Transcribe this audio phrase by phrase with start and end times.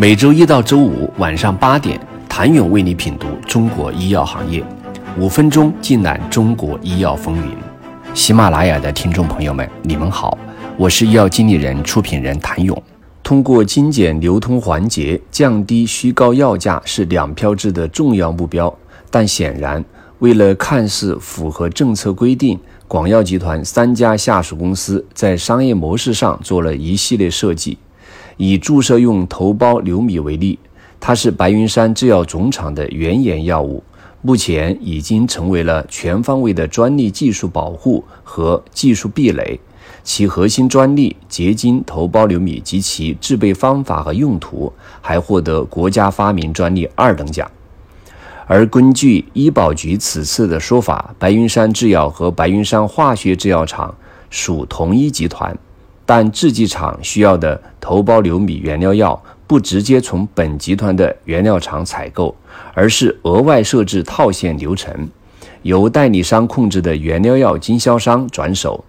[0.00, 4.62] 每周一到周五晚上八点，谭勇为你品读中国医药行业，
[5.18, 7.52] 五分钟尽览中国医药风云。
[8.14, 10.38] 喜马拉雅的听众朋友们，你们好，
[10.76, 12.80] 我是医药经理人、出品人谭勇。
[13.24, 18.72] 通过精简流通环节，降低虚高药价是两票制的重要目标。
[19.10, 19.84] 但显然，
[20.20, 22.56] 为了看似符合政策规定，
[22.86, 27.76] 广药集团三家下属公司在商业模式上做了一系列设计。
[28.38, 30.58] 以注射用头孢硫米为例，
[30.98, 33.84] 它是白云山制药总厂的原研药物，
[34.22, 39.60] 目前已经成为了全方位的专利技术保护和技术壁垒。
[40.04, 47.50] 其核心专利结晶头孢硫米及其制备方法和用途，还获得国家发明专利二等奖。
[48.46, 53.94] 而根据医保局此次的说法，白云山制药和白云山化学制药厂
[54.30, 55.54] 属同一集团。
[56.10, 62.34] 但制剂厂需要的头孢硫米原料药不直接从本集团的原料厂采购，
[62.72, 65.06] 而是额外设置套现流程，
[65.60, 68.82] 由代理商控制的原料药经销商转手，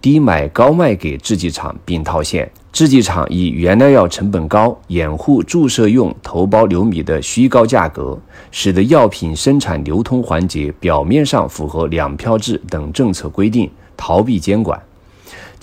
[0.00, 2.50] 低买高卖给制剂厂并套现。
[2.72, 8.18] 制剂厂以原料药成本高，掩护注射用头孢硫米的虚高价格，
[8.50, 14.82] 使得药品生产流通环节表面上符合两票制等政策规定，逃避监管。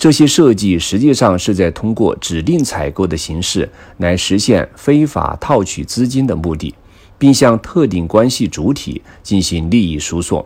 [0.00, 6.74] 这些设计实际上是在通过指定采购的形式来实现非法套取资金的目的，
[7.18, 10.42] 并向特定关系主体进行利益输送。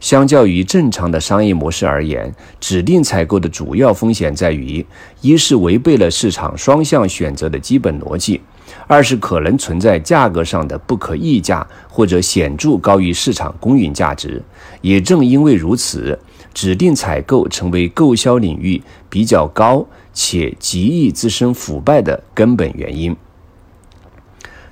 [0.00, 4.86] 相较于正常的商业模式而言，指定采购的主要风险在于：
[5.20, 8.40] 一是违背了市场双向选择的基本逻辑；
[8.86, 14.42] 二是可能存在价格上的不可议价或者显著高于市场公允价值。
[14.80, 16.18] 也正因为如此。
[16.58, 23.14] 指定采购成为购销领域比较高且极易滋生腐败的根本原因。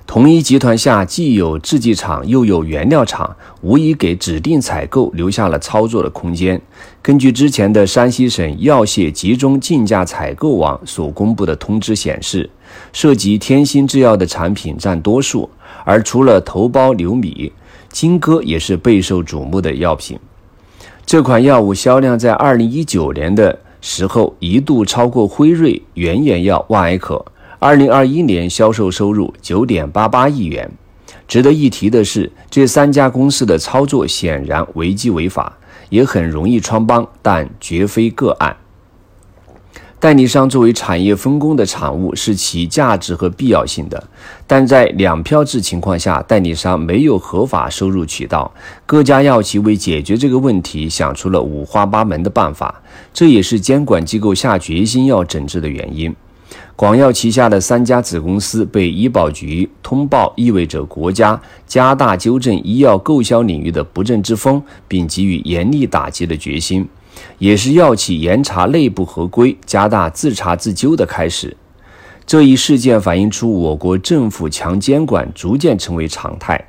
[0.05, 6.61] 同一集团下既有制剂厂又有原料厂，无疑给指定采购留下了操作的空间。
[7.01, 12.49] 根据之前的山西省药械集中竞价采购网所公布的通知显示，
[12.91, 15.49] 涉及天心制药的产品占多数，
[15.85, 17.53] 而除了头孢硫米，
[17.89, 20.19] 金戈也是备受瞩目的药品。
[21.07, 27.23] 这款药物销量在二零一九年的时候一度超过辉瑞原研药万艾可。
[27.59, 30.69] 二零二一年销售收入九点八八亿元。
[31.25, 35.57] 值得一提的是，这三家公司的操作显然违纪违法，
[35.87, 38.57] 也很容易穿帮，但绝非个案。
[39.99, 44.07] 代理商作为产业分工的产物，是其价值和必要性的，
[44.45, 48.53] 但在两票制情况下，代理商没有合法收入渠道，
[48.85, 52.79] 各家药企为解决这个问题，想出了五花八门的办法，
[53.11, 56.15] 这也是监管机构下决心要整治的原因。
[56.75, 66.87] 广药旗下的三家子公司被医保局通报，意味着国家加大纠正医药购销领域的不正之风，并给予严厉打击的决心。
[67.39, 71.55] 也是药企严查内部合规、加大自查自纠的开始。
[72.25, 76.67] 这一事件反映出我国政府强监管逐渐成为常态。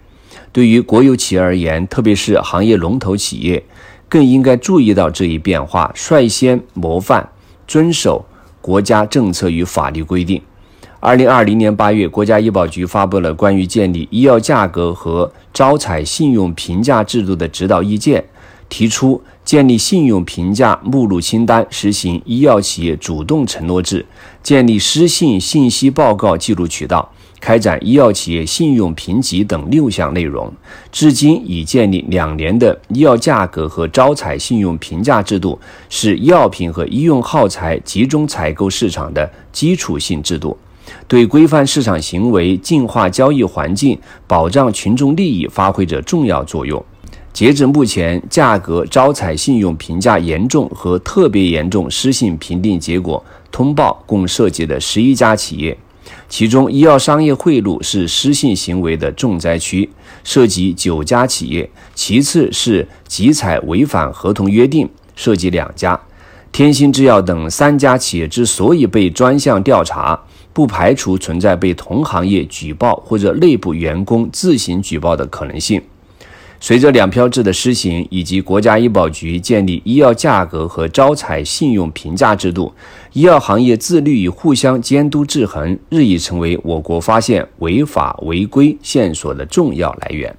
[0.53, 3.65] 对于国有企业而言，特别是行业龙头企业，
[4.09, 7.29] 更应该注意到这一变化，率先模范
[7.67, 8.25] 遵守
[8.61, 10.41] 国家政策与法律规定。
[11.01, 18.25] 二零二零年八月，国家医保局发布了关于建立医药价格和招采信用评价制度的指导意见。
[18.71, 24.05] 提出建立信用评价目录清单，实行医药企业主动承诺制，
[24.43, 27.11] 建立失信信息报告记录渠道，
[27.41, 30.53] 开展医药企业信用评级等六项内容。
[30.93, 40.55] 至今已建立两年的医药价格和招采信用评价制度，是药品和医用耗材集中采购市场的基础性制度，
[41.07, 46.85] 对规范市场行为、净化交易环境、保障群众利益发挥着重要作用。
[47.39, 55.79] 截至目前，价格招采信用评价严重和特别严重失信评定结果通报共涉及的十一家企业，
[56.29, 59.89] 其中医药商业贿赂是失信行为的重灾区，
[60.25, 61.65] 涉及九家企业；
[61.95, 66.01] 其次是集采违反合同约定，涉及两家。
[66.51, 70.21] 天心制药等三家企业之所以被专项调查，
[70.53, 75.81] 不排除存在被同行业举报或者内部员工自行举报的可能性。
[76.61, 82.73] 随着两票制的施行，以及国家医保局建立医药价格和招采信用评价制度，
[83.13, 90.35] 医药行业自律与互相监督制衡日益成为我国发现违法违规线索的重要来源。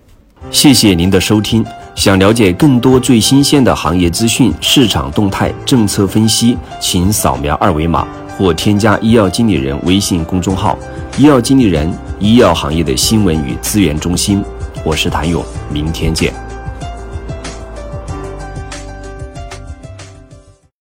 [0.51, 1.65] 谢谢您的收听。
[1.95, 8.07] 想了解更多最新鲜的行业资讯、市场动态、政策分析，请扫描二维码。
[8.37, 10.79] 或添加医药经理人微信公众号
[11.19, 14.41] “医药经理人”医药行业的新闻与资源中心。
[14.85, 16.48] 我是谭勇，明天见。